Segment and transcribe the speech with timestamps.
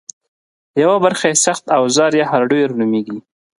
[0.81, 3.17] یوه برخه یې سخت اوزار یا هارډویر نومېږي